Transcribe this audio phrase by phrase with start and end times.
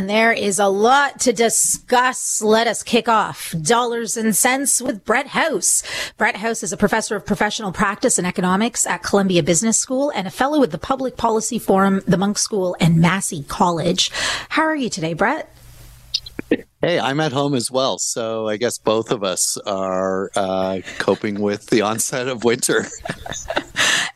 [0.00, 2.40] And there is a lot to discuss.
[2.40, 5.82] Let us kick off Dollars and Sense with Brett House.
[6.16, 10.26] Brett House is a professor of professional practice and economics at Columbia Business School and
[10.26, 14.10] a fellow with the Public Policy Forum, the Munk School, and Massey College.
[14.48, 15.54] How are you today, Brett?
[16.80, 17.98] Hey, I'm at home as well.
[17.98, 22.86] So I guess both of us are uh, coping with the onset of winter.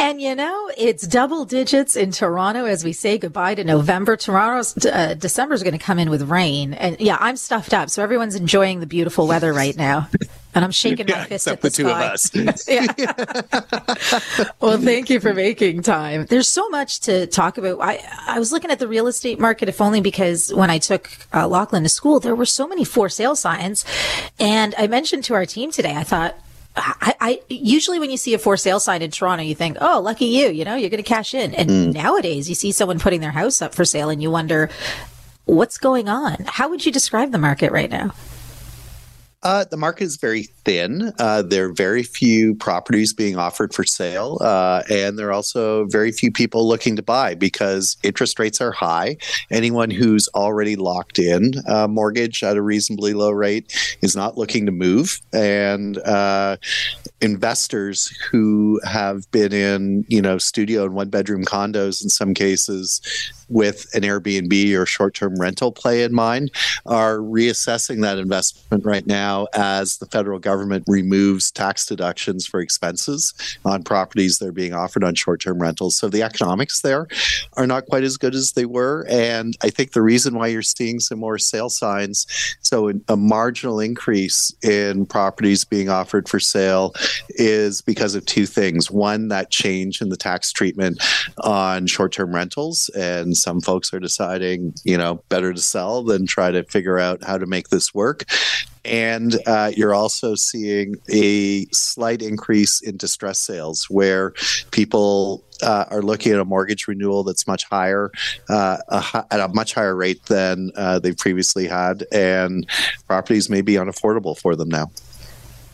[0.00, 4.16] and you know, it's double digits in Toronto as we say goodbye to November.
[4.16, 6.74] Toronto's uh, December is going to come in with rain.
[6.74, 7.90] And yeah, I'm stuffed up.
[7.90, 10.08] So everyone's enjoying the beautiful weather right now
[10.54, 12.30] and I'm shaking my yeah, fist at the, the two of us.
[14.60, 16.26] well, thank you for making time.
[16.26, 17.80] There's so much to talk about.
[17.80, 21.10] I I was looking at the real estate market, if only because when I took
[21.32, 23.84] uh, Lachlan to school, there were so many for sale signs,
[24.38, 25.96] and I mentioned to our team today.
[25.96, 26.36] I thought.
[26.76, 30.00] I, I, usually when you see a for sale sign in Toronto, you think, "Oh,
[30.00, 30.48] lucky you!
[30.48, 31.92] You know, you're going to cash in." And mm.
[31.92, 34.70] nowadays, you see someone putting their house up for sale, and you wonder,
[35.46, 38.12] "What's going on?" How would you describe the market right now?
[39.42, 41.12] Uh, the market is very thin.
[41.18, 45.84] Uh, there are very few properties being offered for sale, uh, and there are also
[45.86, 49.16] very few people looking to buy because interest rates are high.
[49.50, 54.64] Anyone who's already locked in a mortgage at a reasonably low rate is not looking
[54.66, 56.56] to move, and uh,
[57.20, 63.00] investors who have been in, you know, studio and one bedroom condos in some cases
[63.50, 66.52] with an Airbnb or short term rental play in mind
[66.86, 73.34] are reassessing that investment right now as the federal government removes tax deductions for expenses
[73.64, 75.96] on properties that are being offered on short term rentals.
[75.96, 77.06] So the economics there
[77.54, 79.06] are not quite as good as they were.
[79.08, 82.26] And I think the reason why you're seeing some more sale signs,
[82.60, 86.94] so a marginal increase in properties being offered for sale,
[87.30, 88.90] is because of two things.
[88.90, 91.02] One, that change in the tax treatment
[91.38, 96.26] on short term rentals and some folks are deciding, you know, better to sell than
[96.26, 98.24] try to figure out how to make this work.
[98.84, 104.32] And uh, you're also seeing a slight increase in distress sales where
[104.70, 108.10] people uh, are looking at a mortgage renewal that's much higher,
[108.48, 112.04] uh, a, at a much higher rate than uh, they previously had.
[112.12, 112.66] And
[113.06, 114.90] properties may be unaffordable for them now.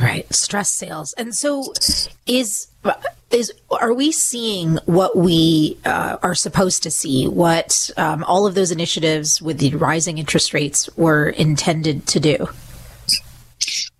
[0.00, 0.32] Right.
[0.32, 1.12] Stress sales.
[1.12, 1.72] And so
[2.26, 2.68] is
[3.30, 7.28] is are we seeing what we uh, are supposed to see?
[7.28, 12.48] What um, all of those initiatives with the rising interest rates were intended to do?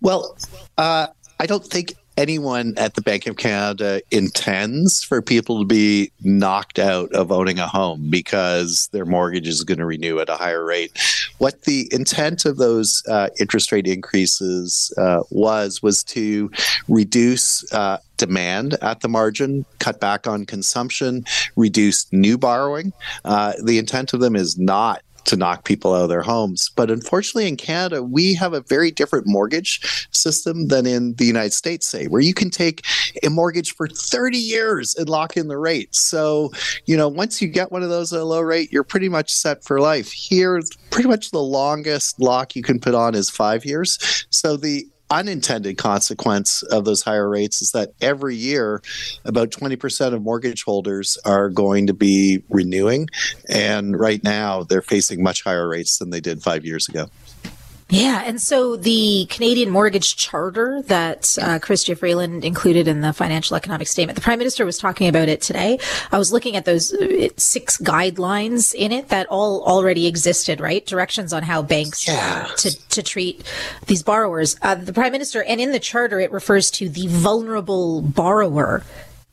[0.03, 0.37] Well,
[0.77, 1.07] uh,
[1.39, 6.77] I don't think anyone at the Bank of Canada intends for people to be knocked
[6.77, 10.63] out of owning a home because their mortgage is going to renew at a higher
[10.63, 10.91] rate.
[11.37, 16.51] What the intent of those uh, interest rate increases uh, was was to
[16.89, 21.23] reduce uh, demand at the margin, cut back on consumption,
[21.55, 22.91] reduce new borrowing.
[23.23, 26.69] Uh, the intent of them is not to knock people out of their homes.
[26.75, 31.53] But unfortunately, in Canada, we have a very different mortgage system than in the United
[31.53, 32.85] States, say, where you can take
[33.23, 35.93] a mortgage for 30 years and lock in the rate.
[35.95, 36.51] So,
[36.85, 39.31] you know, once you get one of those at a low rate, you're pretty much
[39.31, 40.11] set for life.
[40.11, 44.25] Here, pretty much the longest lock you can put on is five years.
[44.29, 48.81] So the unintended consequence of those higher rates is that every year
[49.23, 53.07] about 20% of mortgage holders are going to be renewing
[53.47, 57.07] and right now they're facing much higher rates than they did 5 years ago.
[57.93, 63.55] Yeah, and so the Canadian Mortgage Charter that uh, Chrystia Freeland included in the financial
[63.55, 65.77] economic statement, the Prime Minister was talking about it today.
[66.11, 70.83] I was looking at those uh, six guidelines in it that all already existed, right?
[70.83, 72.47] Directions on how banks yeah.
[72.57, 73.43] to to treat
[73.85, 74.55] these borrowers.
[74.63, 78.83] Uh, the Prime Minister, and in the Charter, it refers to the vulnerable borrower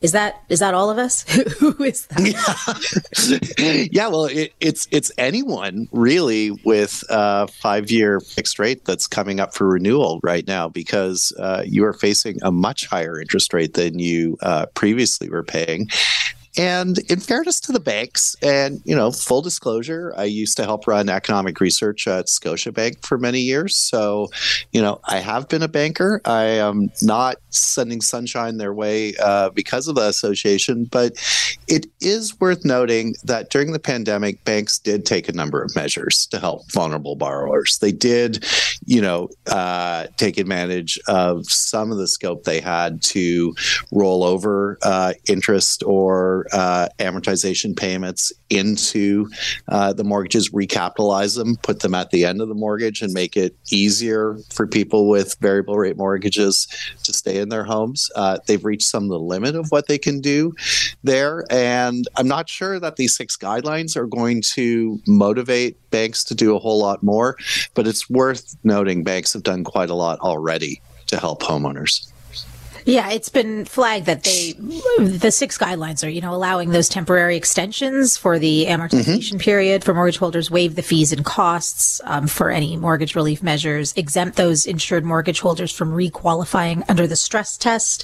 [0.01, 1.23] is that is that all of us?
[1.59, 3.55] Who is that?
[3.57, 9.05] Yeah, yeah well, it, it's it's anyone really with a five year fixed rate that's
[9.07, 13.53] coming up for renewal right now because uh, you are facing a much higher interest
[13.53, 15.87] rate than you uh, previously were paying,
[16.57, 20.87] and in fairness to the banks, and you know, full disclosure, I used to help
[20.87, 23.77] run economic research at Scotiabank for many years.
[23.77, 24.27] So,
[24.71, 26.21] you know, I have been a banker.
[26.25, 31.13] I am not sending sunshine their way uh, because of the association, but
[31.67, 36.27] it is worth noting that during the pandemic, banks did take a number of measures
[36.31, 37.77] to help vulnerable borrowers.
[37.79, 38.45] They did,
[38.85, 43.53] you know, uh, take advantage of some of the scope they had to
[43.91, 49.29] roll over uh, interest or uh, amortization payments into
[49.67, 53.37] uh, the mortgages, recapitalize them, put them at the end of the mortgage, and make
[53.37, 56.67] it easier for people with variable rate mortgages
[57.03, 58.09] to stay in their homes.
[58.15, 60.53] Uh, they've reached some of the limit of what they can do
[61.03, 61.45] there.
[61.49, 66.55] And I'm not sure that these six guidelines are going to motivate banks to do
[66.55, 67.37] a whole lot more,
[67.73, 72.11] but it's worth noting banks have done quite a lot already to help homeowners.
[72.85, 74.53] Yeah, it's been flagged that they,
[74.99, 79.37] the six guidelines are, you know, allowing those temporary extensions for the amortization mm-hmm.
[79.37, 83.93] period for mortgage holders, waive the fees and costs um, for any mortgage relief measures,
[83.95, 88.03] exempt those insured mortgage holders from requalifying under the stress test,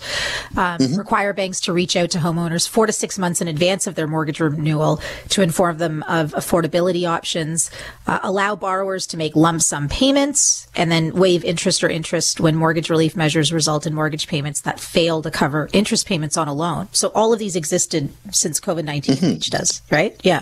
[0.56, 0.96] um, mm-hmm.
[0.96, 4.08] require banks to reach out to homeowners four to six months in advance of their
[4.08, 7.72] mortgage renewal to inform them of affordability options,
[8.06, 12.56] uh, allow borrowers to make lump sum payments, and then waive interest or interest when
[12.56, 16.54] mortgage relief measures result in mortgage payments that fail to cover interest payments on a
[16.54, 16.90] loan.
[16.92, 19.26] So all of these existed since COVID 19 mm-hmm.
[19.28, 20.20] reached us, right?
[20.26, 20.42] Yeah.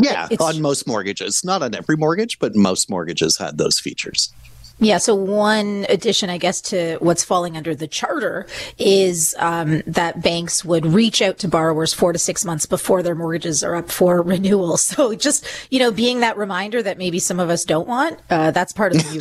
[0.00, 1.44] Yeah, it's, on most mortgages.
[1.44, 4.34] Not on every mortgage, but most mortgages had those features.
[4.82, 4.98] Yeah.
[4.98, 8.48] So one addition, I guess, to what's falling under the charter
[8.78, 13.14] is um, that banks would reach out to borrowers four to six months before their
[13.14, 14.76] mortgages are up for renewal.
[14.76, 18.50] So just you know, being that reminder that maybe some of us don't want, uh,
[18.50, 19.12] that's part of the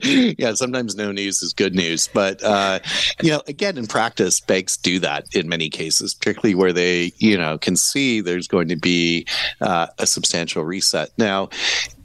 [0.04, 0.54] new yeah.
[0.54, 2.78] Sometimes no news is good news, but uh,
[3.20, 7.36] you know, again, in practice, banks do that in many cases, particularly where they you
[7.36, 9.26] know can see there's going to be
[9.60, 11.10] uh, a substantial reset.
[11.18, 11.48] Now,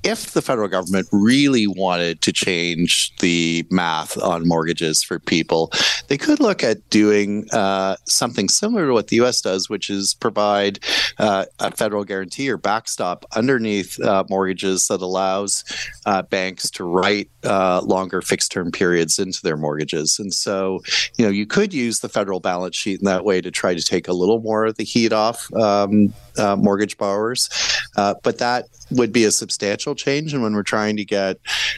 [0.04, 5.72] if the federal government really wanted to change the math on mortgages for people,
[6.10, 9.42] they could look at doing uh, something similar to what the U.S.
[9.42, 10.80] does, which is provide
[11.20, 15.64] uh, a federal guarantee or backstop underneath uh, mortgages that allows
[16.06, 20.20] uh, banks to write uh, longer fixed term periods into their mortgages.
[20.20, 20.82] And so,
[21.18, 23.82] you know, you could use the federal balance sheet in that way to try to
[23.82, 27.50] take a little more of the heat off um, uh, mortgage borrowers.
[27.96, 30.34] but that would be a substantial change.
[30.34, 31.38] And when we're trying to get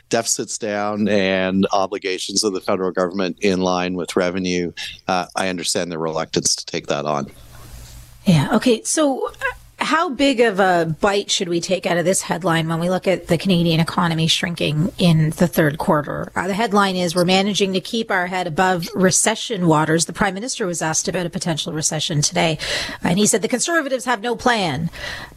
[0.10, 4.72] deficits down and obligations of the federal government in line with revenue,
[5.08, 7.32] uh, I understand the reluctance to take that on.
[8.26, 8.56] Yeah.
[8.56, 8.82] Okay.
[8.84, 9.32] So
[9.86, 13.08] how big of a bite should we take out of this headline when we look
[13.08, 16.32] at the Canadian economy shrinking in the third quarter?
[16.36, 20.06] Uh, the headline is We're managing to keep our head above recession waters.
[20.06, 22.58] The Prime Minister was asked about a potential recession today,
[23.04, 24.90] and he said the Conservatives have no plan.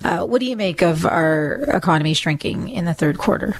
[0.03, 3.57] Uh, what do you make of our economy shrinking in the third quarter?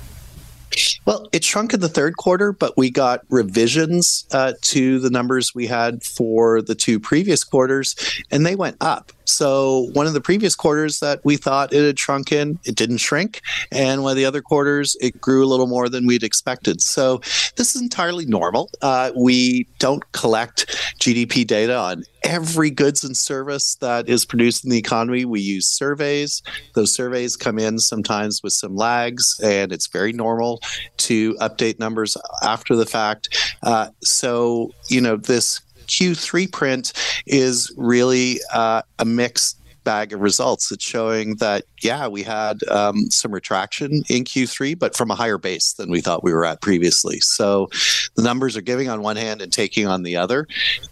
[1.05, 5.55] Well, it shrunk in the third quarter, but we got revisions uh, to the numbers
[5.55, 7.95] we had for the two previous quarters,
[8.31, 9.13] and they went up.
[9.29, 12.99] So one of the previous quarters that we thought it had shrunk in, it didn't
[12.99, 13.41] shrink.
[13.71, 16.81] And one of the other quarters, it grew a little more than we'd expected.
[16.81, 17.19] So
[17.57, 18.71] this is entirely normal.
[18.83, 20.67] Uh, we don't collect
[20.99, 25.25] GDP data on every goods and service that is produced in the economy.
[25.25, 26.43] We use surveys.
[26.75, 30.61] Those surveys come in sometimes with some lags, and it's very normal
[30.99, 33.29] to update numbers after the fact.
[33.63, 36.93] Uh, so, you know, this Q3 print
[37.27, 39.59] is really uh, a mixed
[39.89, 40.71] bag of results.
[40.71, 45.39] It's showing that, yeah, we had um, some retraction in Q3, but from a higher
[45.39, 47.21] base than we thought we were at previously.
[47.21, 47.71] So
[48.15, 50.47] the numbers are giving on one hand and taking on the other.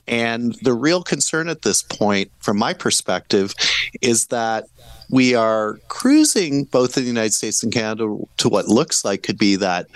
[0.08, 3.54] And the real concern at this point, from my perspective,
[4.00, 4.64] is that
[5.10, 9.38] we are cruising both in the United States and Canada to what looks like could
[9.38, 9.88] be that,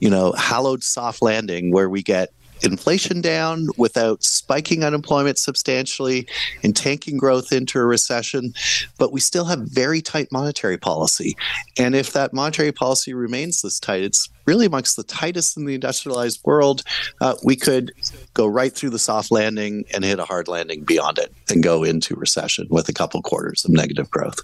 [0.00, 2.32] you know, hallowed soft landing where we get
[2.62, 6.26] inflation down without spiking unemployment substantially
[6.62, 8.54] and tanking growth into a recession.
[8.98, 11.36] But we still have very tight monetary policy.
[11.78, 15.74] And if that monetary policy remains this tight, it's really amongst the tightest in the
[15.74, 16.82] industrialized world.
[17.20, 17.92] Uh, we could
[18.34, 21.82] go right through the soft landing and hit a hard landing beyond it and go
[21.84, 24.40] into recession with a couple quarters of negative growth.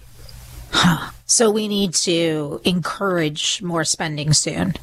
[1.25, 4.73] So we need to encourage more spending soon.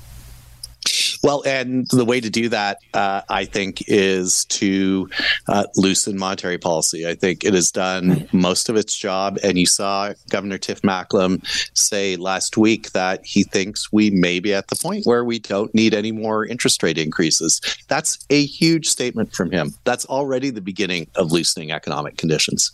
[1.23, 5.09] Well, and the way to do that, uh, I think, is to
[5.49, 7.07] uh, loosen monetary policy.
[7.07, 9.39] I think it has done most of its job.
[9.43, 11.43] And you saw Governor Tiff Macklem
[11.77, 15.75] say last week that he thinks we may be at the point where we don't
[15.75, 17.61] need any more interest rate increases.
[17.89, 19.75] That's a huge statement from him.
[19.85, 22.73] That's already the beginning of loosening economic conditions.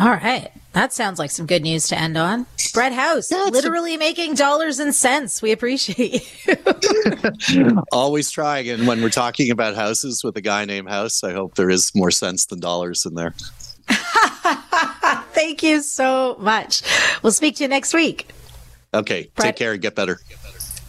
[0.00, 0.50] All right.
[0.72, 2.46] That sounds like some good news to end on.
[2.78, 5.42] Brett House, yeah, literally a- making dollars and cents.
[5.42, 7.82] We appreciate you.
[7.92, 8.68] Always trying.
[8.68, 11.90] And when we're talking about houses with a guy named House, I hope there is
[11.96, 13.34] more sense than dollars in there.
[15.34, 16.82] Thank you so much.
[17.24, 18.28] We'll speak to you next week.
[18.94, 19.28] Okay.
[19.34, 20.20] Brett- Take care and get better.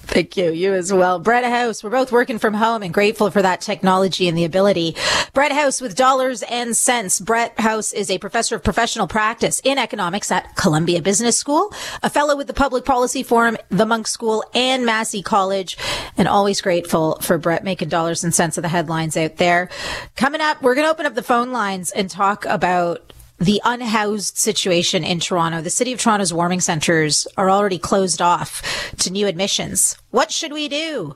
[0.09, 0.51] Thank you.
[0.51, 1.19] You as well.
[1.19, 4.95] Brett House, we're both working from home and grateful for that technology and the ability
[5.33, 7.19] Brett House with Dollars and Sense.
[7.19, 12.09] Brett House is a professor of professional practice in economics at Columbia Business School, a
[12.09, 15.77] fellow with the Public Policy Forum, the Munk School, and Massey College,
[16.17, 19.69] and always grateful for Brett making dollars and cents of the headlines out there.
[20.15, 24.38] Coming up, we're going to open up the phone lines and talk about the unhoused
[24.38, 25.62] situation in Toronto.
[25.62, 29.98] The city of Toronto's warming centers are already closed off to new admissions.
[30.12, 31.15] What should we do?